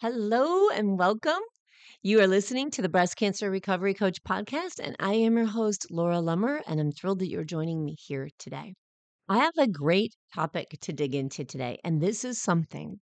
[0.00, 1.40] Hello and welcome.
[2.02, 5.86] You are listening to the Breast Cancer Recovery Coach podcast, and I am your host,
[5.90, 8.74] Laura Lummer, and I'm thrilled that you're joining me here today.
[9.28, 13.00] I have a great topic to dig into today, and this is something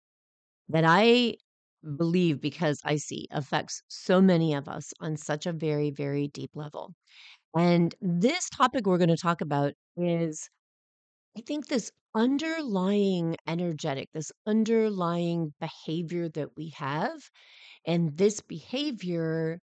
[0.70, 1.36] that I
[1.98, 6.52] believe because I see affects so many of us on such a very, very deep
[6.56, 6.94] level.
[7.56, 10.50] And this topic we're going to talk about is
[11.38, 17.30] I think this underlying energetic, this underlying behavior that we have,
[17.86, 19.60] and this behavior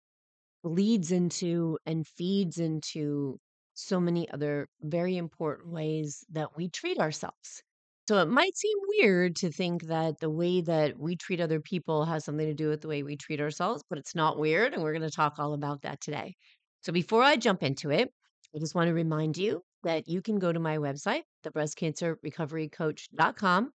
[0.64, 3.38] leads into and feeds into
[3.74, 7.62] so many other very important ways that we treat ourselves.
[8.08, 12.04] So it might seem weird to think that the way that we treat other people
[12.04, 14.74] has something to do with the way we treat ourselves, but it's not weird.
[14.74, 16.36] And we're going to talk all about that today.
[16.82, 18.12] So before I jump into it,
[18.54, 23.72] I just want to remind you that you can go to my website, thebreastcancerrecoverycoach.com,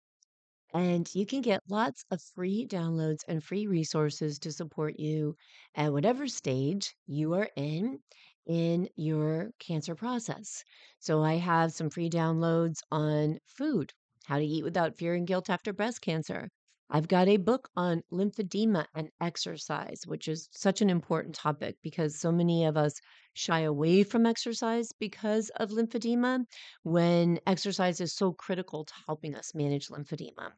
[0.74, 5.36] and you can get lots of free downloads and free resources to support you
[5.76, 8.00] at whatever stage you are in
[8.46, 10.64] in your cancer process.
[10.98, 13.92] So I have some free downloads on food,
[14.24, 16.50] how to eat without fear and guilt after breast cancer.
[16.90, 22.18] I've got a book on lymphedema and exercise, which is such an important topic because
[22.20, 23.00] so many of us
[23.32, 26.44] shy away from exercise because of lymphedema
[26.82, 30.52] when exercise is so critical to helping us manage lymphedema.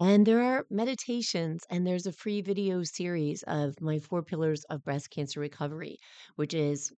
[0.00, 4.84] And there are meditations, and there's a free video series of my four pillars of
[4.84, 5.98] breast cancer recovery,
[6.36, 6.92] which is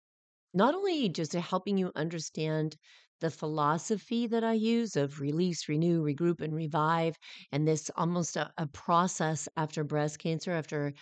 [0.55, 2.77] not only just helping you understand
[3.21, 7.17] the philosophy that I use of release, renew, regroup, and revive,
[7.53, 10.93] and this almost a, a process after breast cancer, after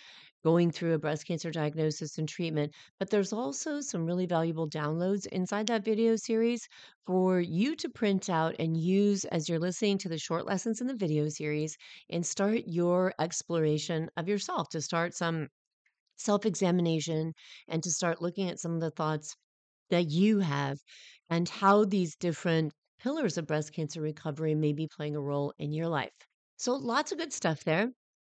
[0.43, 2.73] going through a breast cancer diagnosis and treatment.
[2.99, 6.67] But there's also some really valuable downloads inside that video series
[7.05, 10.87] for you to print out and use as you're listening to the short lessons in
[10.87, 11.77] the video series
[12.09, 15.47] and start your exploration of yourself, to start some
[16.17, 17.33] self examination
[17.67, 19.35] and to start looking at some of the thoughts
[19.89, 20.79] that you have
[21.29, 25.71] and how these different pillars of breast cancer recovery may be playing a role in
[25.71, 26.13] your life.
[26.57, 27.91] So, lots of good stuff there.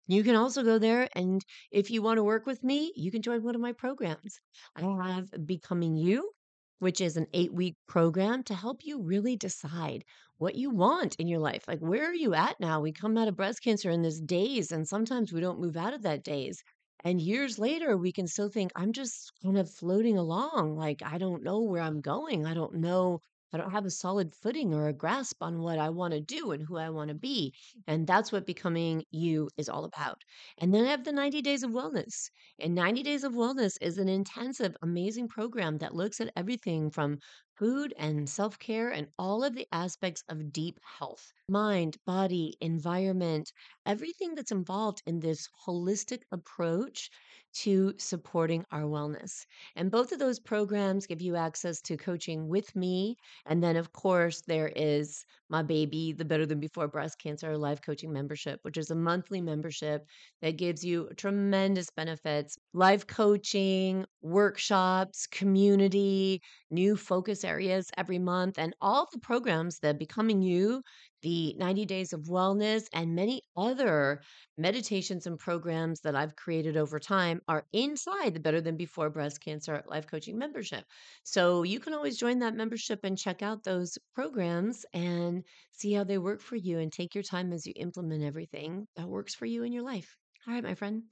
[0.06, 3.22] You can also go there, and if you want to work with me, you can
[3.22, 4.40] join one of my programs.
[4.76, 6.32] I have Becoming You,
[6.80, 10.04] which is an eight week program to help you really decide
[10.38, 11.66] what you want in your life.
[11.68, 12.80] Like, where are you at now?
[12.80, 15.94] We come out of breast cancer in this daze, and sometimes we don't move out
[15.94, 16.62] of that daze.
[17.04, 20.76] And years later, we can still think, I'm just kind of floating along.
[20.76, 22.46] Like, I don't know where I'm going.
[22.46, 23.20] I don't know.
[23.52, 26.52] I don't have a solid footing or a grasp on what I want to do
[26.52, 27.52] and who I want to be.
[27.86, 30.22] And that's what becoming you is all about.
[30.58, 32.30] And then I have the 90 Days of Wellness.
[32.60, 37.18] And 90 Days of Wellness is an intensive, amazing program that looks at everything from
[37.60, 43.52] food and self care and all of the aspects of deep health mind, body, environment,
[43.86, 47.10] everything that's involved in this holistic approach
[47.52, 49.44] to supporting our wellness.
[49.76, 53.16] And both of those programs give you access to coaching with me.
[53.46, 57.82] And then, of course, there is my baby, the Better Than Before Breast Cancer Life
[57.82, 60.06] Coaching Membership, which is a monthly membership
[60.42, 66.40] that gives you tremendous benefits life coaching, workshops, community,
[66.70, 70.82] new focus areas every month, and all the programs the Becoming You
[71.22, 74.22] the 90 Days of Wellness, and many other
[74.56, 79.40] meditations and programs that I've created over time are inside the Better Than Before Breast
[79.40, 80.84] Cancer Life Coaching membership.
[81.24, 86.04] So you can always join that membership and check out those programs and see how
[86.04, 89.46] they work for you and take your time as you implement everything that works for
[89.46, 90.16] you in your life.
[90.46, 91.02] All right, my friend,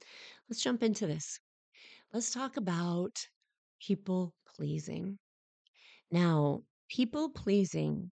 [0.49, 1.39] let's jump into this.
[2.13, 3.27] Let's talk about
[3.81, 5.19] people pleasing.
[6.11, 8.11] Now, people pleasing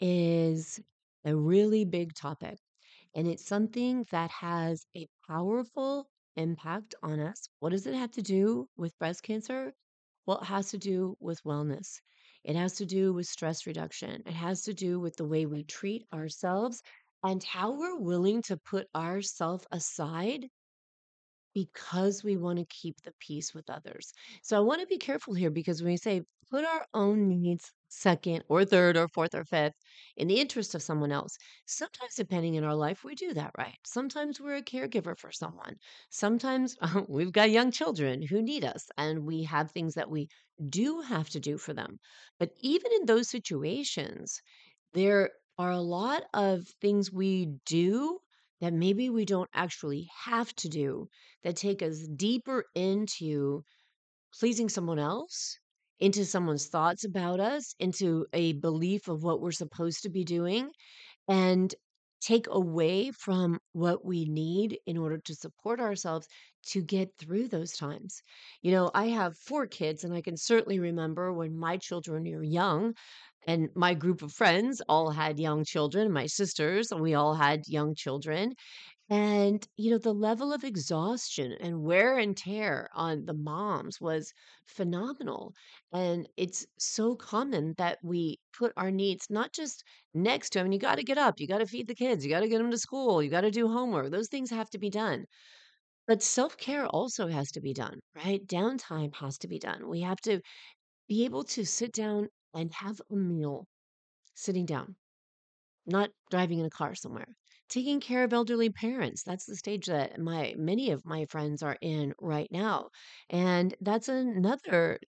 [0.00, 0.80] is
[1.24, 2.58] a really big topic.
[3.14, 7.48] And it's something that has a powerful impact on us.
[7.60, 9.74] What does it have to do with breast cancer?
[10.26, 12.00] Well, it has to do with wellness.
[12.44, 14.22] It has to do with stress reduction.
[14.26, 16.82] It has to do with the way we treat ourselves
[17.24, 20.48] and how we're willing to put ourselves aside
[21.54, 24.12] because we want to keep the peace with others.
[24.42, 27.72] So I want to be careful here because when we say put our own needs
[27.88, 29.74] second or third or fourth or fifth
[30.16, 31.36] in the interest of someone else,
[31.66, 33.76] sometimes depending in our life, we do that, right?
[33.86, 35.76] Sometimes we're a caregiver for someone.
[36.10, 36.76] Sometimes
[37.08, 40.28] we've got young children who need us and we have things that we
[40.68, 41.98] do have to do for them.
[42.38, 44.40] But even in those situations,
[44.92, 48.20] there are a lot of things we do
[48.60, 51.08] that maybe we don't actually have to do
[51.44, 53.62] that take us deeper into
[54.38, 55.58] pleasing someone else,
[56.00, 60.70] into someone's thoughts about us, into a belief of what we're supposed to be doing,
[61.28, 61.74] and
[62.20, 66.26] take away from what we need in order to support ourselves
[66.68, 68.22] to get through those times.
[68.62, 72.42] You know, I have four kids, and I can certainly remember when my children were
[72.42, 72.94] young,
[73.46, 77.62] and my group of friends all had young children, my sisters, and we all had
[77.68, 78.54] young children.
[79.10, 84.32] And, you know, the level of exhaustion and wear and tear on the moms was
[84.66, 85.54] phenomenal.
[85.92, 90.72] And it's so common that we put our needs not just next to, I mean,
[90.72, 92.58] you got to get up, you got to feed the kids, you got to get
[92.58, 94.10] them to school, you got to do homework.
[94.10, 95.24] Those things have to be done.
[96.08, 98.44] But self care also has to be done, right?
[98.44, 99.88] Downtime has to be done.
[99.88, 100.40] We have to
[101.08, 103.68] be able to sit down and have a meal
[104.34, 104.96] sitting down
[105.86, 107.26] not driving in a car somewhere.
[107.68, 109.22] Taking care of elderly parents.
[109.24, 112.90] That's the stage that my many of my friends are in right now.
[113.28, 115.00] And that's another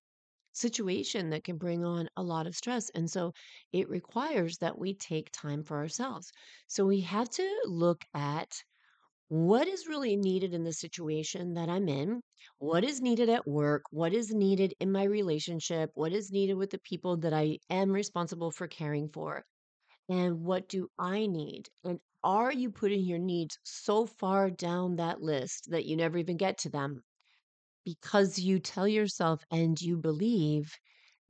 [0.53, 2.91] situation that can bring on a lot of stress.
[2.91, 3.33] And so
[3.73, 6.33] it requires that we take time for ourselves.
[6.69, 8.63] So we have to look at
[9.31, 12.23] what is really needed in the situation that I'm in,
[12.59, 16.71] what is needed at work, what is needed in my relationship, what is needed with
[16.71, 19.47] the people that I am responsible for caring for
[20.09, 21.69] and what do I need?
[21.85, 26.37] And are you putting your needs so far down that list that you never even
[26.37, 27.03] get to them
[27.85, 30.73] because you tell yourself and you believe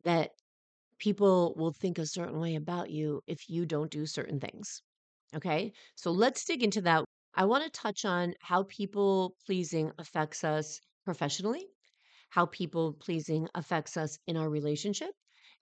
[0.04, 0.32] that
[0.98, 4.82] people will think a certain way about you if you don't do certain things?
[5.34, 7.04] Okay, so let's dig into that.
[7.34, 11.66] I want to touch on how people pleasing affects us professionally
[12.30, 15.10] how people pleasing affects us in our relationship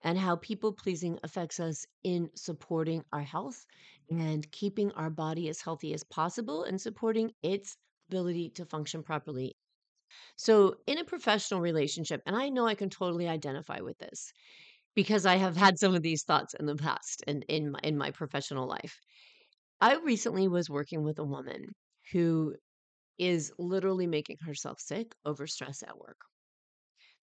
[0.03, 3.65] and how people pleasing affects us in supporting our health
[4.09, 7.75] and keeping our body as healthy as possible and supporting its
[8.09, 9.55] ability to function properly.
[10.37, 14.31] So, in a professional relationship, and I know I can totally identify with this
[14.95, 17.97] because I have had some of these thoughts in the past and in my, in
[17.97, 18.99] my professional life.
[19.81, 21.75] I recently was working with a woman
[22.13, 22.55] who
[23.17, 26.19] is literally making herself sick over stress at work.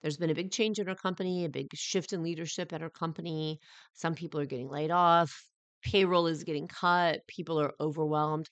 [0.01, 2.89] There's been a big change in her company, a big shift in leadership at her
[2.91, 3.61] company.
[3.93, 5.51] Some people are getting laid off,
[5.83, 8.49] payroll is getting cut, people are overwhelmed,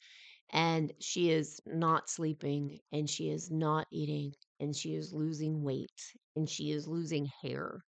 [0.51, 6.15] and she is not sleeping and she is not eating and she is losing weight
[6.37, 7.85] and she is losing hair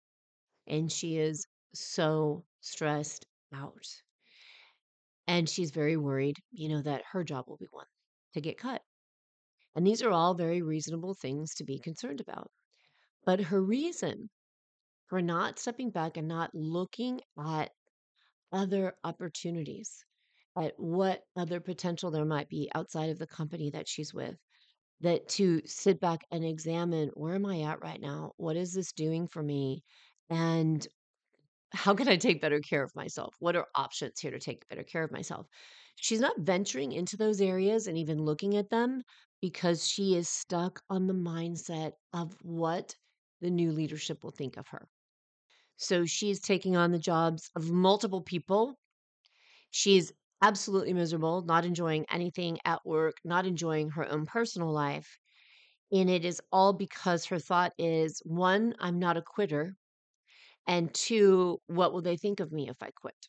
[0.66, 3.86] and she is so stressed out.
[5.32, 7.86] And she's very worried, you know, that her job will be one
[8.34, 8.82] to get cut.
[9.74, 12.50] And these are all very reasonable things to be concerned about.
[13.24, 14.28] But her reason
[15.06, 17.70] for not stepping back and not looking at
[18.52, 20.04] other opportunities,
[20.54, 24.36] at what other potential there might be outside of the company that she's with,
[25.00, 28.32] that to sit back and examine where am I at right now?
[28.36, 29.82] What is this doing for me?
[30.28, 30.86] And
[31.74, 33.34] how can I take better care of myself?
[33.40, 35.46] What are options here to take better care of myself?
[35.96, 39.02] She's not venturing into those areas and even looking at them
[39.40, 42.96] because she is stuck on the mindset of what
[43.40, 44.88] the new leadership will think of her.
[45.76, 48.78] So she's taking on the jobs of multiple people.
[49.70, 50.12] She's
[50.42, 55.18] absolutely miserable, not enjoying anything at work, not enjoying her own personal life.
[55.92, 59.76] And it is all because her thought is one, I'm not a quitter.
[60.66, 63.28] And two, what will they think of me if I quit?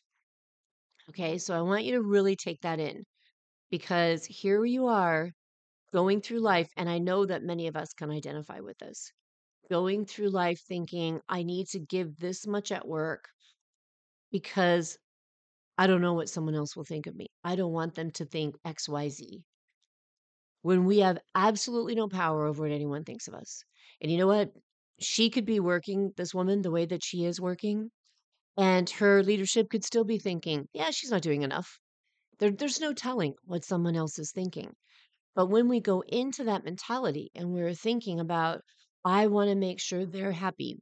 [1.10, 3.04] Okay, so I want you to really take that in
[3.70, 5.30] because here you are
[5.92, 9.12] going through life, and I know that many of us can identify with this
[9.70, 13.28] going through life thinking, I need to give this much at work
[14.30, 14.98] because
[15.78, 17.28] I don't know what someone else will think of me.
[17.42, 19.42] I don't want them to think XYZ.
[20.62, 23.64] When we have absolutely no power over what anyone thinks of us.
[24.00, 24.52] And you know what?
[25.00, 27.92] She could be working, this woman, the way that she is working,
[28.56, 31.78] and her leadership could still be thinking, yeah, she's not doing enough.
[32.38, 34.76] There, there's no telling what someone else is thinking.
[35.34, 38.62] But when we go into that mentality and we're thinking about,
[39.04, 40.80] I want to make sure they're happy.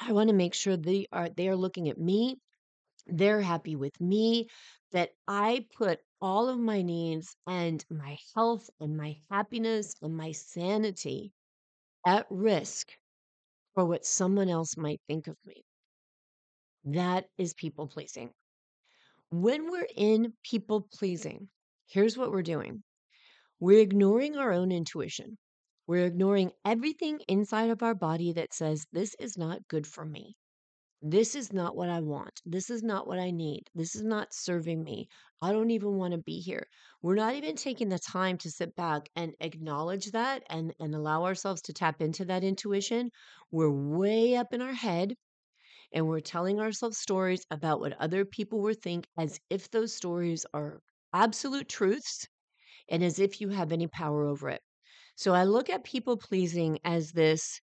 [0.00, 2.36] I want to make sure they are they are looking at me,
[3.06, 4.48] they're happy with me,
[4.92, 10.32] that I put all of my needs and my health and my happiness and my
[10.32, 11.32] sanity
[12.06, 12.92] at risk
[13.74, 15.64] for what someone else might think of me.
[16.84, 18.34] That is people pleasing.
[19.30, 21.48] When we're in people pleasing,
[21.86, 22.82] here's what we're doing
[23.60, 25.38] we're ignoring our own intuition.
[25.86, 30.36] We're ignoring everything inside of our body that says, This is not good for me.
[31.04, 32.40] This is not what I want.
[32.46, 33.68] This is not what I need.
[33.74, 35.08] This is not serving me.
[35.42, 36.66] I don't even want to be here.
[37.02, 41.24] We're not even taking the time to sit back and acknowledge that and, and allow
[41.24, 43.10] ourselves to tap into that intuition.
[43.50, 45.14] We're way up in our head
[45.92, 50.46] and we're telling ourselves stories about what other people will think as if those stories
[50.54, 50.80] are
[51.12, 52.28] absolute truths
[52.88, 54.62] and as if you have any power over it.
[55.16, 57.60] So I look at people pleasing as this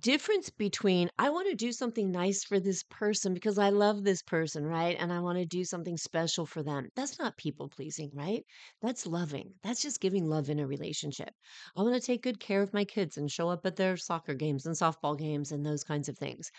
[0.00, 4.22] difference between I want to do something nice for this person because I love this
[4.22, 4.96] person, right?
[4.98, 6.88] And I want to do something special for them.
[6.96, 8.44] That's not people pleasing, right?
[8.80, 9.54] That's loving.
[9.62, 11.30] That's just giving love in a relationship.
[11.76, 14.34] I want to take good care of my kids and show up at their soccer
[14.34, 16.50] games and softball games and those kinds of things.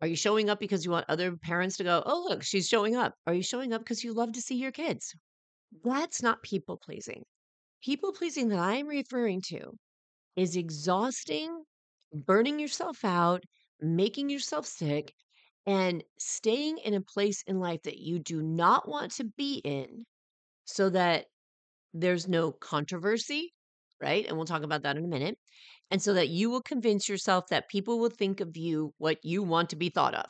[0.00, 2.96] Are you showing up because you want other parents to go, oh, look, she's showing
[2.96, 3.14] up?
[3.26, 5.14] Are you showing up because you love to see your kids?
[5.84, 7.24] That's not people pleasing.
[7.82, 9.72] People pleasing that I'm referring to
[10.36, 11.64] is exhausting
[12.12, 13.44] burning yourself out,
[13.80, 15.14] making yourself sick,
[15.66, 20.04] and staying in a place in life that you do not want to be in
[20.66, 21.26] so that
[21.94, 23.52] there's no controversy,
[24.00, 24.26] right?
[24.26, 25.38] And we'll talk about that in a minute.
[25.90, 29.42] And so that you will convince yourself that people will think of you what you
[29.42, 30.26] want to be thought of,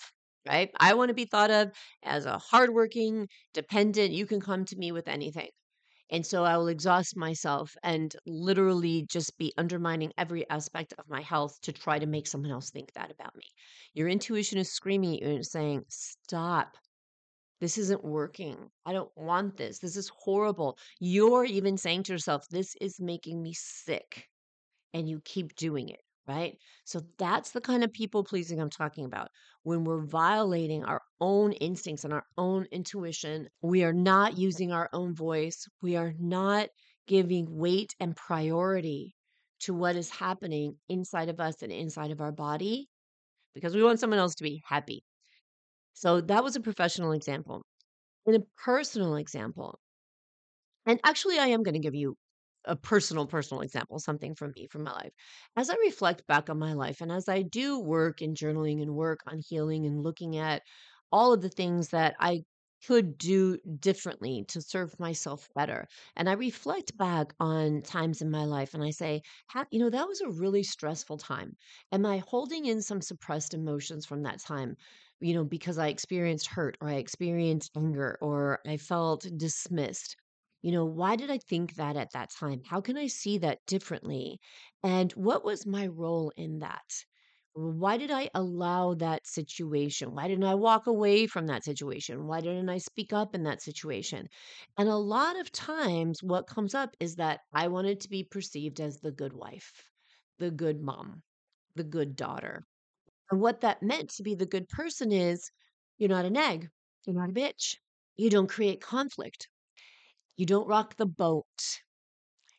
[0.49, 0.71] right?
[0.81, 1.71] I want to be thought of
[2.03, 5.51] as a hardworking, dependent, you can come to me with anything.
[6.11, 11.21] And so I will exhaust myself and literally just be undermining every aspect of my
[11.21, 13.45] health to try to make someone else think that about me.
[13.95, 16.77] Your intuition is screaming at you and saying, Stop.
[17.61, 18.71] This isn't working.
[18.87, 19.79] I don't want this.
[19.79, 20.79] This is horrible.
[20.99, 24.29] You're even saying to yourself, This is making me sick.
[24.93, 26.01] And you keep doing it
[26.31, 26.57] right?
[26.85, 29.29] So that's the kind of people pleasing I'm talking about.
[29.63, 34.89] When we're violating our own instincts and our own intuition, we are not using our
[34.93, 36.69] own voice, we are not
[37.07, 39.15] giving weight and priority
[39.61, 42.89] to what is happening inside of us and inside of our body
[43.55, 45.05] because we want someone else to be happy.
[45.95, 47.63] So that was a professional example.
[48.27, 49.79] In a personal example,
[50.87, 52.17] and actually, I am going to give you
[52.65, 55.13] a personal personal example something from me from my life.
[55.57, 58.95] As i reflect back on my life and as i do work in journaling and
[58.95, 60.63] work on healing and looking at
[61.13, 62.43] all of the things that i
[62.87, 65.87] could do differently to serve myself better
[66.17, 69.21] and i reflect back on times in my life and i say
[69.71, 71.57] you know that was a really stressful time.
[71.93, 74.77] Am i holding in some suppressed emotions from that time
[75.21, 80.17] you know because i experienced hurt or i experienced anger or i felt dismissed
[80.63, 82.63] you know, why did I think that at that time?
[82.65, 84.39] How can I see that differently?
[84.83, 87.05] And what was my role in that?
[87.53, 90.15] Why did I allow that situation?
[90.15, 92.27] Why didn't I walk away from that situation?
[92.27, 94.29] Why didn't I speak up in that situation?
[94.79, 98.81] And a lot of times, what comes up is that I wanted to be perceived
[98.81, 99.73] as the good wife,
[100.39, 101.23] the good mom,
[101.77, 102.67] the good daughter.
[103.31, 105.51] And what that meant to be the good person is
[105.99, 106.69] you're not a nag,
[107.07, 107.77] you're not a bitch,
[108.17, 109.49] you don't create conflict.
[110.41, 111.45] You don't rock the boat.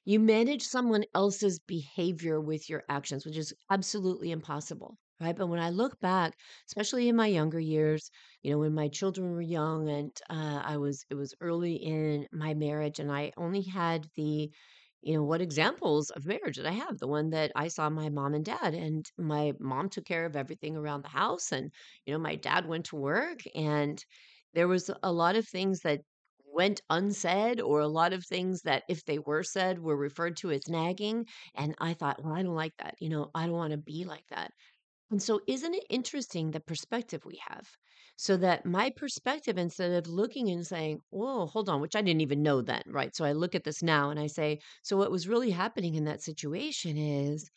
[0.05, 5.35] You manage someone else's behavior with your actions, which is absolutely impossible, right?
[5.35, 6.33] But when I look back,
[6.67, 8.11] especially in my younger years,
[8.43, 12.27] you know, when my children were young and uh, I was, it was early in
[12.31, 14.51] my marriage, and I only had the,
[15.01, 16.99] you know, what examples of marriage did I have?
[16.99, 20.35] The one that I saw my mom and dad, and my mom took care of
[20.35, 21.71] everything around the house, and
[22.05, 24.05] you know, my dad went to work, and
[24.53, 26.01] there was a lot of things that
[26.53, 30.51] went unsaid or a lot of things that if they were said were referred to
[30.51, 33.71] as nagging and i thought well i don't like that you know i don't want
[33.71, 34.51] to be like that.
[35.11, 37.67] And so isn't it interesting the perspective we have?
[38.17, 42.21] So that my perspective instead of looking and saying whoa hold on which i didn't
[42.21, 43.15] even know then right?
[43.15, 46.05] So i look at this now and i say so what was really happening in
[46.05, 47.49] that situation is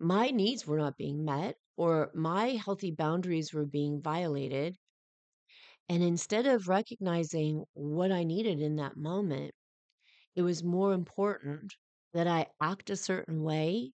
[0.00, 4.76] my needs were not being met or my healthy boundaries were being violated
[5.88, 9.54] and instead of recognizing what I needed in that moment,
[10.36, 11.74] it was more important
[12.14, 13.92] that I act a certain way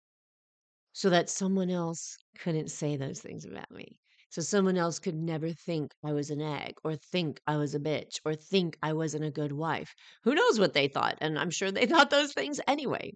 [0.92, 3.98] so that someone else couldn't say those things about me.
[4.30, 7.78] So someone else could never think I was a nag or think I was a
[7.78, 9.94] bitch or think I wasn't a good wife.
[10.24, 11.16] Who knows what they thought?
[11.20, 13.12] And I'm sure they thought those things anyway.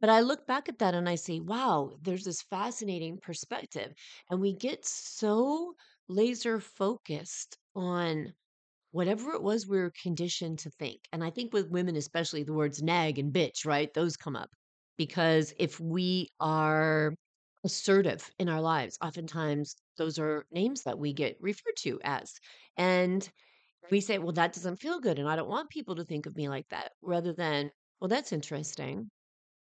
[0.00, 3.92] But I look back at that and I say, wow, there's this fascinating perspective.
[4.30, 5.74] And we get so
[6.08, 8.32] laser focused on
[8.92, 11.00] whatever it was we were conditioned to think.
[11.12, 13.92] And I think with women, especially the words nag and bitch, right?
[13.92, 14.50] Those come up
[14.96, 17.14] because if we are
[17.64, 22.34] assertive in our lives, oftentimes those are names that we get referred to as.
[22.76, 23.28] And
[23.90, 25.18] we say, well, that doesn't feel good.
[25.18, 28.32] And I don't want people to think of me like that, rather than, well, that's
[28.32, 29.10] interesting.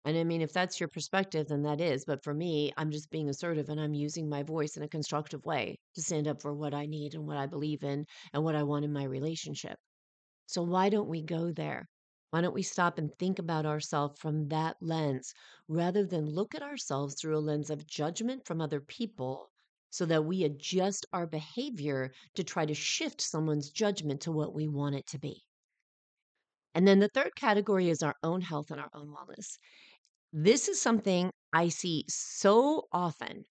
[0.05, 2.05] And I mean, if that's your perspective, then that is.
[2.05, 5.45] But for me, I'm just being assertive and I'm using my voice in a constructive
[5.45, 8.55] way to stand up for what I need and what I believe in and what
[8.55, 9.77] I want in my relationship.
[10.47, 11.87] So why don't we go there?
[12.31, 15.33] Why don't we stop and think about ourselves from that lens
[15.67, 19.51] rather than look at ourselves through a lens of judgment from other people
[19.89, 24.67] so that we adjust our behavior to try to shift someone's judgment to what we
[24.67, 25.43] want it to be?
[26.73, 29.57] And then the third category is our own health and our own wellness.
[30.33, 33.45] This is something I see so often,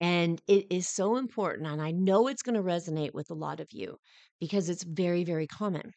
[0.00, 1.66] and it is so important.
[1.66, 3.98] And I know it's going to resonate with a lot of you
[4.40, 5.92] because it's very, very common.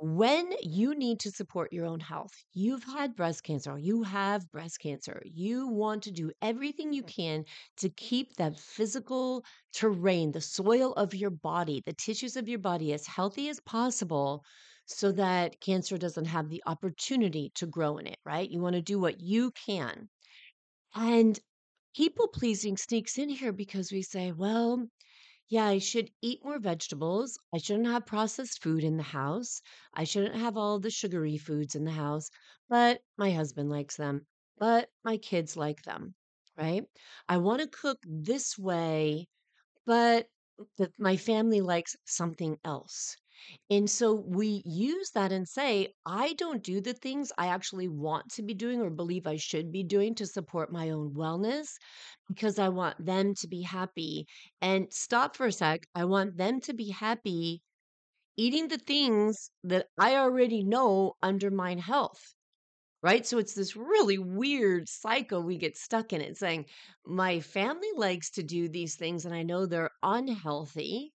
[0.00, 4.78] When you need to support your own health, you've had breast cancer, you have breast
[4.80, 7.44] cancer, you want to do everything you can
[7.78, 12.92] to keep that physical terrain, the soil of your body, the tissues of your body
[12.94, 14.42] as healthy as possible
[14.88, 18.50] so that cancer doesn't have the opportunity to grow in it, right?
[18.50, 20.08] You want to do what you can.
[20.94, 21.38] And
[21.96, 24.88] people pleasing sneaks in here because we say, well,
[25.48, 27.38] yeah, I should eat more vegetables.
[27.54, 29.62] I shouldn't have processed food in the house.
[29.94, 32.30] I shouldn't have all the sugary foods in the house,
[32.68, 34.26] but my husband likes them,
[34.58, 36.14] but my kids like them,
[36.56, 36.84] right?
[37.28, 39.28] I want to cook this way,
[39.86, 40.28] but
[40.76, 43.16] the, my family likes something else.
[43.70, 48.30] And so we use that and say, I don't do the things I actually want
[48.34, 51.68] to be doing or believe I should be doing to support my own wellness
[52.28, 54.26] because I want them to be happy.
[54.60, 55.86] And stop for a sec.
[55.94, 57.62] I want them to be happy
[58.36, 62.34] eating the things that I already know undermine health.
[63.02, 63.26] Right.
[63.26, 66.66] So it's this really weird cycle we get stuck in it saying,
[67.06, 71.12] my family likes to do these things and I know they're unhealthy.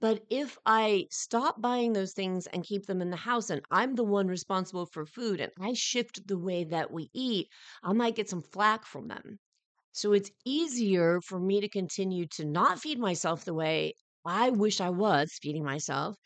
[0.00, 3.94] But if I stop buying those things and keep them in the house and I'm
[3.94, 7.48] the one responsible for food and I shift the way that we eat,
[7.82, 9.38] I might get some flack from them.
[9.92, 14.80] So it's easier for me to continue to not feed myself the way I wish
[14.80, 16.16] I was feeding myself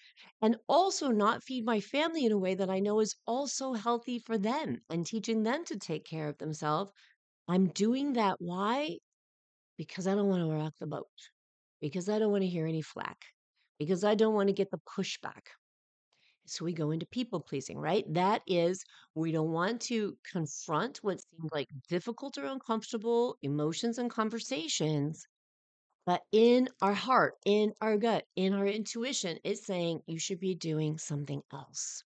[0.43, 4.19] and also not feed my family in a way that I know is also healthy
[4.19, 6.93] for them and teaching them to take care of themselves.
[7.49, 8.37] I'm doing that.
[8.41, 8.99] Why?
[9.79, 11.09] Because I don't want to rock the boat,
[11.81, 13.19] because I don't want to hear any flack
[13.85, 15.49] because I don't want to get the pushback.
[16.47, 18.05] So we go into people pleasing, right?
[18.13, 24.11] That is, we don't want to confront what seems like difficult or uncomfortable emotions and
[24.11, 25.27] conversations.
[26.07, 30.55] But in our heart, in our gut, in our intuition, it's saying you should be
[30.55, 32.05] doing something else.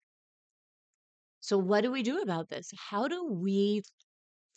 [1.39, 2.71] So, what do we do about this?
[2.75, 3.83] How do we,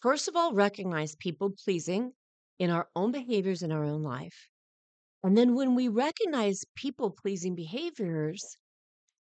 [0.00, 2.14] first of all, recognize people pleasing
[2.58, 4.50] in our own behaviors in our own life?
[5.22, 8.56] And then when we recognize people pleasing behaviors,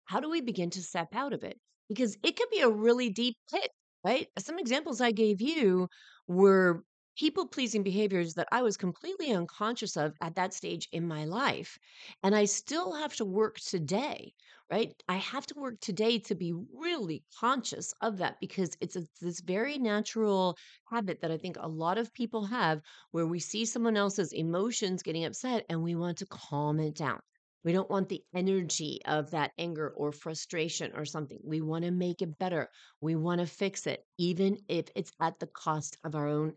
[0.07, 1.61] how do we begin to step out of it?
[1.89, 3.71] Because it could be a really deep pit,
[4.05, 4.29] right?
[4.39, 5.89] Some examples I gave you
[6.27, 6.85] were
[7.17, 11.79] people pleasing behaviors that I was completely unconscious of at that stage in my life.
[12.23, 14.35] And I still have to work today,
[14.71, 14.95] right?
[15.09, 19.79] I have to work today to be really conscious of that because it's this very
[19.79, 24.33] natural habit that I think a lot of people have where we see someone else's
[24.33, 27.21] emotions getting upset and we want to calm it down.
[27.63, 31.41] We don't want the energy of that anger or frustration or something.
[31.43, 32.69] We want to make it better.
[33.01, 36.57] We want to fix it, even if it's at the cost of our own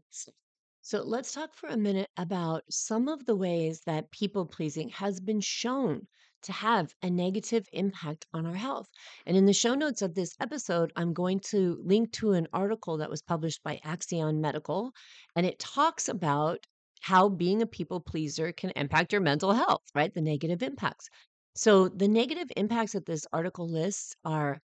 [0.81, 5.19] so let's talk for a minute about some of the ways that people pleasing has
[5.19, 6.07] been shown
[6.43, 8.87] to have a negative impact on our health.
[9.25, 12.97] And in the show notes of this episode, I'm going to link to an article
[12.97, 14.91] that was published by Axion Medical,
[15.35, 16.65] and it talks about
[17.01, 20.13] how being a people pleaser can impact your mental health, right?
[20.13, 21.09] The negative impacts.
[21.55, 24.61] So the negative impacts that this article lists are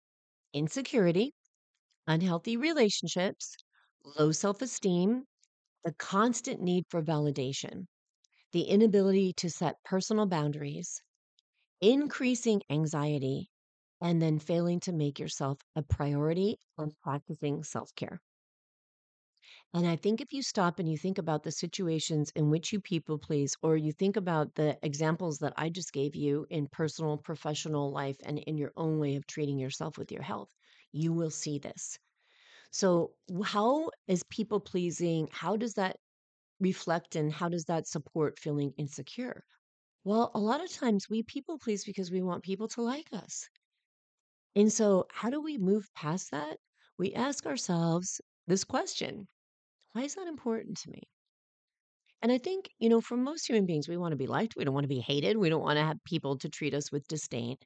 [0.54, 1.34] insecurity,
[2.06, 3.56] unhealthy relationships,
[4.18, 5.24] low self esteem,
[5.84, 7.86] the constant need for validation,
[8.52, 11.02] the inability to set personal boundaries,
[11.82, 13.50] increasing anxiety,
[14.00, 18.22] and then failing to make yourself a priority on practicing self care.
[19.74, 22.80] And I think if you stop and you think about the situations in which you
[22.80, 27.18] people please, or you think about the examples that I just gave you in personal,
[27.18, 30.54] professional life, and in your own way of treating yourself with your health,
[30.92, 31.98] you will see this.
[32.72, 35.28] So, how is people pleasing?
[35.32, 35.98] How does that
[36.60, 39.44] reflect and how does that support feeling insecure?
[40.04, 43.48] Well, a lot of times we people please because we want people to like us.
[44.54, 46.58] And so, how do we move past that?
[46.96, 49.28] We ask ourselves this question
[49.92, 51.02] Why is that important to me?
[52.22, 54.56] And I think, you know, for most human beings, we want to be liked.
[54.56, 55.36] We don't want to be hated.
[55.36, 57.58] We don't want to have people to treat us with disdain.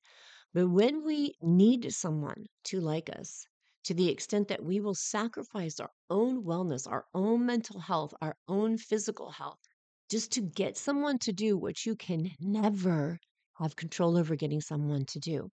[0.55, 3.47] But when we need someone to like us,
[3.85, 8.37] to the extent that we will sacrifice our own wellness, our own mental health, our
[8.49, 9.61] own physical health,
[10.11, 13.19] just to get someone to do what you can never
[13.59, 15.51] have control over getting someone to do,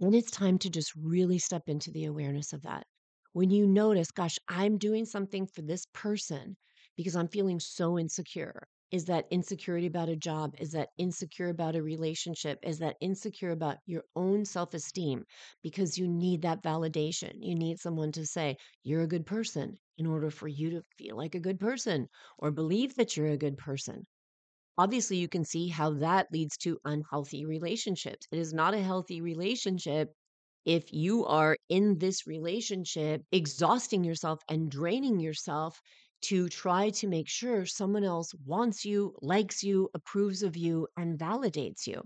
[0.00, 2.86] then it's time to just really step into the awareness of that.
[3.32, 6.56] When you notice, gosh, I'm doing something for this person
[6.96, 8.68] because I'm feeling so insecure.
[8.92, 10.54] Is that insecurity about a job?
[10.56, 12.60] Is that insecure about a relationship?
[12.62, 15.24] Is that insecure about your own self esteem?
[15.64, 17.32] Because you need that validation.
[17.40, 21.16] You need someone to say, you're a good person in order for you to feel
[21.16, 24.06] like a good person or believe that you're a good person.
[24.76, 28.26] Obviously, you can see how that leads to unhealthy relationships.
[28.30, 30.12] It is not a healthy relationship
[30.66, 35.80] if you are in this relationship exhausting yourself and draining yourself
[36.22, 41.18] to try to make sure someone else wants you, likes you, approves of you, and
[41.18, 42.02] validates you.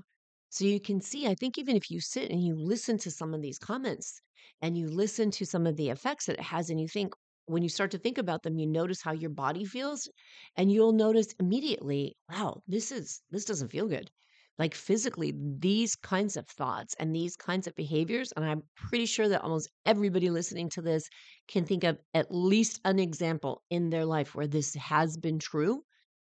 [0.50, 3.34] So you can see, I think, even if you sit and you listen to some
[3.34, 4.20] of these comments
[4.62, 7.14] and you listen to some of the effects that it has, and you think,
[7.46, 10.08] when you start to think about them, you notice how your body feels,
[10.56, 14.10] and you'll notice immediately, wow, this is, this doesn't feel good
[14.58, 19.28] like physically these kinds of thoughts and these kinds of behaviors and i'm pretty sure
[19.28, 21.08] that almost everybody listening to this
[21.48, 25.84] can think of at least an example in their life where this has been true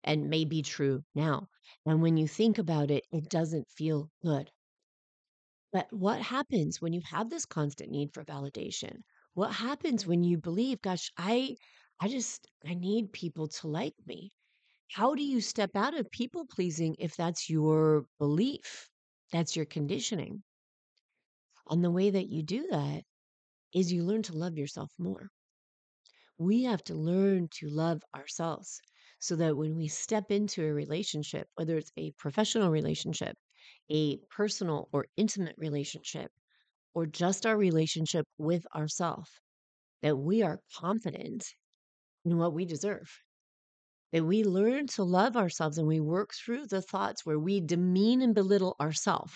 [0.03, 1.47] and may be true now
[1.85, 4.51] and when you think about it it doesn't feel good.
[5.73, 9.03] But what happens when you have this constant need for validation?
[9.33, 11.57] What happens when you believe gosh i
[11.99, 14.31] i just i need people to like me
[14.93, 18.89] how do you step out of people pleasing if that's your belief?
[19.31, 20.43] That's your conditioning.
[21.69, 23.03] And the way that you do that
[23.73, 25.31] is you learn to love yourself more.
[26.37, 28.79] We have to learn to love ourselves
[29.17, 33.35] so that when we step into a relationship, whether it's a professional relationship,
[33.89, 36.31] a personal or intimate relationship,
[36.93, 39.31] or just our relationship with ourselves,
[40.01, 41.55] that we are confident
[42.25, 43.09] in what we deserve
[44.13, 48.21] that we learn to love ourselves and we work through the thoughts where we demean
[48.21, 49.33] and belittle ourselves.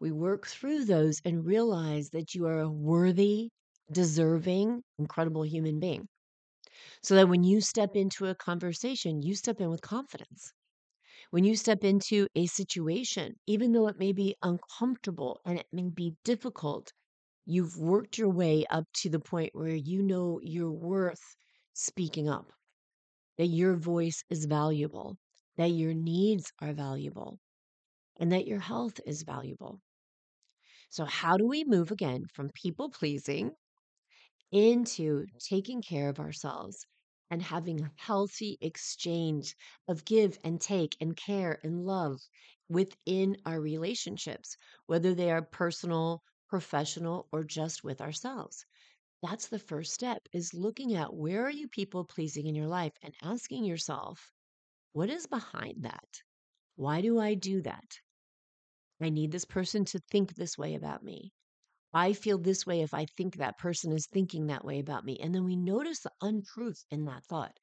[0.00, 3.50] We work through those and realize that you are a worthy,
[3.92, 6.08] deserving, incredible human being.
[7.02, 10.52] So that when you step into a conversation, you step in with confidence.
[11.30, 15.90] When you step into a situation, even though it may be uncomfortable and it may
[15.90, 16.92] be difficult,
[17.46, 21.36] you've worked your way up to the point where you know you're worth
[21.74, 22.52] speaking up
[23.38, 25.18] that your voice is valuable,
[25.56, 27.40] that your needs are valuable,
[28.18, 29.80] and that your health is valuable.
[30.88, 33.54] So, how do we move again from people pleasing
[34.52, 36.86] into taking care of ourselves
[37.30, 39.54] and having a healthy exchange
[39.88, 42.20] of give and take and care and love
[42.68, 48.64] within our relationships, whether they are personal, professional, or just with ourselves?
[49.24, 52.92] That's the first step is looking at where are you people pleasing in your life
[53.02, 54.30] and asking yourself,
[54.92, 56.22] what is behind that?
[56.76, 58.00] Why do I do that?
[59.00, 61.32] I need this person to think this way about me.
[61.94, 65.18] I feel this way if I think that person is thinking that way about me.
[65.20, 67.58] And then we notice the untruth in that thought,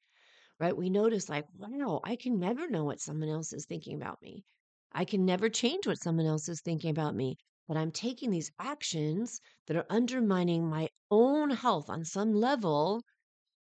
[0.58, 0.76] right?
[0.76, 4.44] We notice, like, wow, I can never know what someone else is thinking about me.
[4.92, 7.38] I can never change what someone else is thinking about me
[7.72, 13.02] but I'm taking these actions that are undermining my own health on some level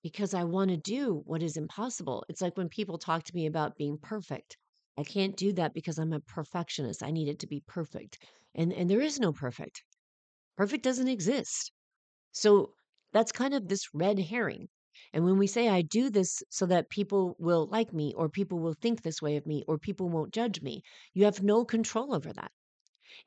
[0.00, 2.24] because I want to do what is impossible.
[2.28, 4.56] It's like when people talk to me about being perfect.
[4.96, 7.02] I can't do that because I'm a perfectionist.
[7.02, 8.22] I need it to be perfect.
[8.54, 9.82] And and there is no perfect.
[10.56, 11.72] Perfect doesn't exist.
[12.30, 12.74] So
[13.12, 14.68] that's kind of this red herring.
[15.12, 18.60] And when we say I do this so that people will like me or people
[18.60, 22.14] will think this way of me or people won't judge me, you have no control
[22.14, 22.52] over that.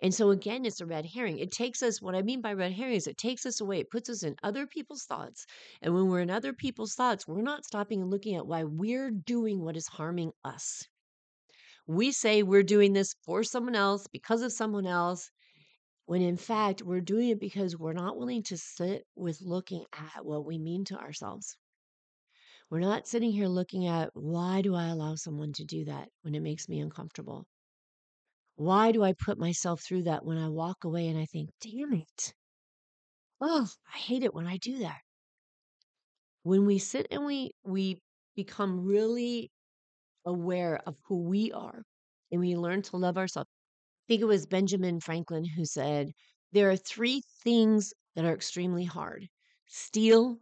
[0.02, 1.39] And so again, it's a red herring.
[1.39, 3.80] It takes us, what I mean by red herring is it takes us away.
[3.80, 5.45] It puts us in other people's thoughts.
[5.82, 9.12] And when we're in other people's thoughts, we're not stopping and looking at why we're
[9.12, 10.88] doing what is harming us.
[11.88, 15.32] We say we're doing this for someone else, because of someone else,
[16.06, 20.25] when in fact we're doing it because we're not willing to sit with looking at
[20.25, 21.58] what we mean to ourselves.
[22.69, 26.36] We're not sitting here looking at why do I allow someone to do that when
[26.36, 27.45] it makes me uncomfortable?
[28.60, 31.93] Why do I put myself through that when I walk away and I think, damn
[31.93, 32.34] it?
[33.41, 35.02] Oh, I hate it when I do that.
[36.43, 38.02] When we sit and we we
[38.36, 39.52] become really
[40.26, 41.84] aware of who we are
[42.32, 43.50] and we learn to love ourselves.
[44.06, 46.13] I think it was Benjamin Franklin who said,
[46.52, 49.30] There are three things that are extremely hard
[49.67, 50.39] steel,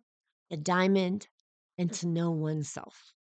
[0.52, 1.30] a diamond,
[1.78, 3.14] and to know oneself.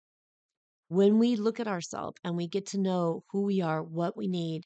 [0.88, 4.28] When we look at ourselves and we get to know who we are, what we
[4.28, 4.66] need,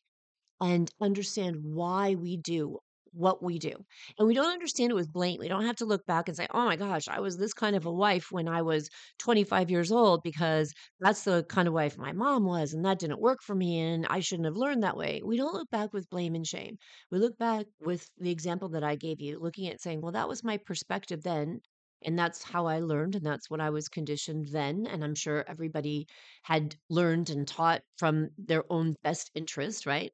[0.61, 2.79] and understand why we do
[3.11, 3.73] what we do.
[4.17, 5.39] And we don't understand it with blame.
[5.39, 7.75] We don't have to look back and say, oh my gosh, I was this kind
[7.75, 11.97] of a wife when I was 25 years old because that's the kind of wife
[11.97, 14.95] my mom was and that didn't work for me and I shouldn't have learned that
[14.97, 15.21] way.
[15.25, 16.77] We don't look back with blame and shame.
[17.11, 20.29] We look back with the example that I gave you, looking at saying, well, that
[20.29, 21.61] was my perspective then.
[22.03, 24.85] And that's how I learned, and that's what I was conditioned then.
[24.87, 26.07] And I'm sure everybody
[26.43, 30.13] had learned and taught from their own best interest, right?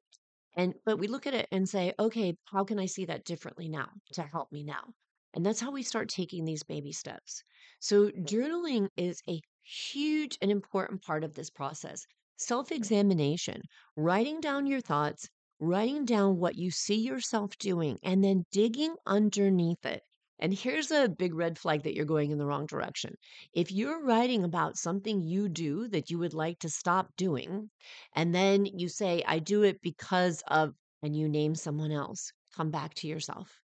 [0.56, 3.68] And but we look at it and say, okay, how can I see that differently
[3.68, 4.94] now to help me now?
[5.34, 7.44] And that's how we start taking these baby steps.
[7.78, 12.06] So journaling is a huge and important part of this process.
[12.38, 13.62] Self examination,
[13.94, 15.28] writing down your thoughts,
[15.60, 20.02] writing down what you see yourself doing, and then digging underneath it
[20.38, 23.14] and here's a big red flag that you're going in the wrong direction.
[23.52, 27.70] If you're writing about something you do that you would like to stop doing,
[28.14, 32.70] and then you say, I do it because of, and you name someone else, come
[32.70, 33.60] back to yourself.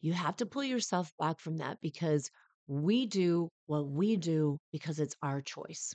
[0.00, 2.30] You have to pull yourself back from that because
[2.66, 5.94] we do what we do because it's our choice.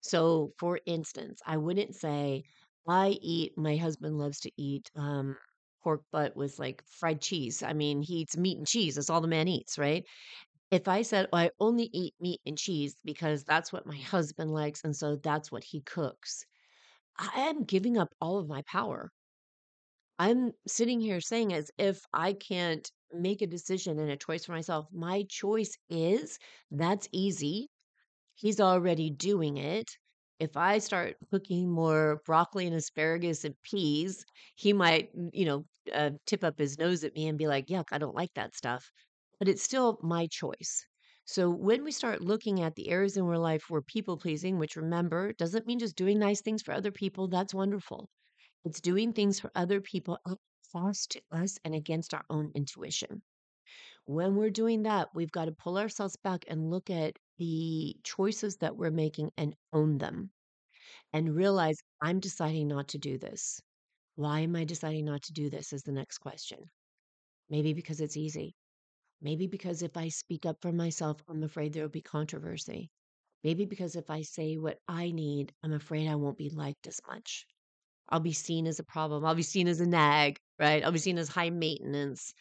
[0.00, 2.44] So, for instance, I wouldn't say,
[2.88, 5.36] I eat, my husband loves to eat um,
[5.86, 7.62] pork butt with like fried cheese.
[7.62, 8.96] I mean, he eats meat and cheese.
[8.96, 10.04] That's all the man eats, right?
[10.72, 14.50] If I said, oh, I only eat meat and cheese because that's what my husband
[14.50, 16.44] likes, and so that's what he cooks,
[17.16, 19.12] I am giving up all of my power.
[20.18, 24.52] I'm sitting here saying as if I can't make a decision and a choice for
[24.52, 24.88] myself.
[24.92, 26.40] My choice is
[26.72, 27.68] that's easy.
[28.34, 29.88] He's already doing it
[30.38, 34.24] if I start cooking more broccoli and asparagus and peas,
[34.56, 37.86] he might, you know, uh, tip up his nose at me and be like, yuck,
[37.92, 38.90] I don't like that stuff.
[39.38, 40.86] But it's still my choice.
[41.24, 44.76] So when we start looking at the areas in our life where people pleasing, which
[44.76, 48.08] remember doesn't mean just doing nice things for other people, that's wonderful.
[48.64, 50.18] It's doing things for other people
[50.72, 53.22] false to us and against our own intuition.
[54.06, 58.56] When we're doing that, we've got to pull ourselves back and look at the choices
[58.58, 60.30] that we're making and own them
[61.12, 63.60] and realize I'm deciding not to do this.
[64.16, 65.72] Why am I deciding not to do this?
[65.72, 66.58] Is the next question.
[67.50, 68.54] Maybe because it's easy.
[69.20, 72.90] Maybe because if I speak up for myself, I'm afraid there will be controversy.
[73.44, 77.00] Maybe because if I say what I need, I'm afraid I won't be liked as
[77.08, 77.46] much.
[78.08, 79.24] I'll be seen as a problem.
[79.24, 80.84] I'll be seen as a nag, right?
[80.84, 82.32] I'll be seen as high maintenance.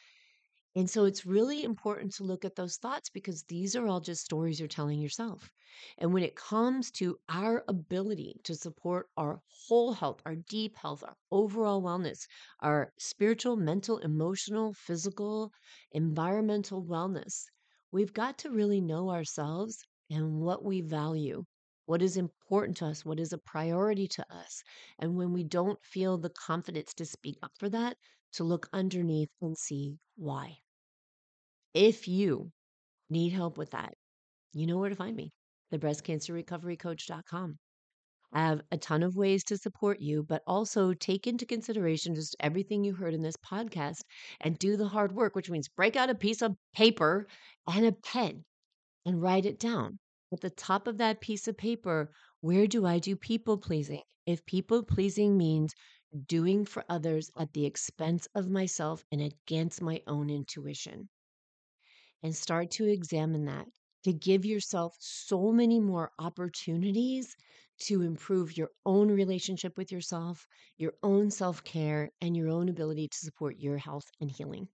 [0.75, 4.25] And so it's really important to look at those thoughts because these are all just
[4.25, 5.49] stories you're telling yourself.
[5.97, 11.01] And when it comes to our ability to support our whole health, our deep health,
[11.01, 12.27] our overall wellness,
[12.59, 15.53] our spiritual, mental, emotional, physical,
[15.93, 17.45] environmental wellness,
[17.91, 21.45] we've got to really know ourselves and what we value.
[21.85, 23.05] What is important to us?
[23.05, 24.61] What is a priority to us?
[24.99, 27.97] And when we don't feel the confidence to speak up for that,
[28.33, 30.57] to look underneath and see why.
[31.75, 32.53] If you
[33.09, 33.95] need help with that,
[34.53, 35.33] you know where to find me,
[35.73, 37.59] thebreastcancerrecoverycoach.com.
[38.31, 42.35] I have a ton of ways to support you, but also take into consideration just
[42.39, 44.03] everything you heard in this podcast
[44.39, 47.27] and do the hard work, which means break out a piece of paper
[47.67, 48.45] and a pen
[49.05, 49.99] and write it down.
[50.31, 52.09] At the top of that piece of paper,
[52.39, 54.03] where do I do people pleasing?
[54.25, 55.73] If people pleasing means
[56.25, 61.09] doing for others at the expense of myself and against my own intuition,
[62.23, 63.67] and start to examine that
[64.05, 67.35] to give yourself so many more opportunities
[67.79, 70.47] to improve your own relationship with yourself,
[70.77, 74.67] your own self care, and your own ability to support your health and healing.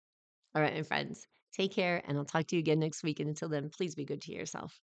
[0.53, 3.21] All right, my friends, take care, and I'll talk to you again next week.
[3.21, 4.77] And until then, please be good to yourself.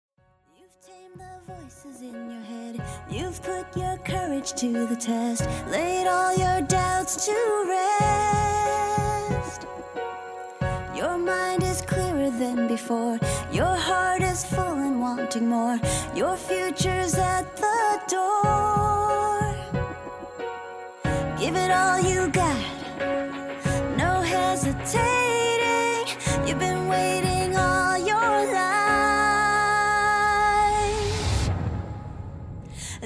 [0.56, 2.84] You've tamed the voices in your head.
[3.10, 8.65] You've put your courage to the test, laid all your doubts to rest.
[12.76, 13.18] Before.
[13.54, 15.80] Your heart is full and wanting more.
[16.14, 17.84] Your future's at the
[18.16, 19.40] door.
[21.40, 22.64] Give it all you got.
[24.04, 26.06] No hesitating.
[26.46, 28.76] You've been waiting all your life.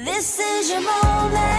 [0.10, 1.59] This is your moment.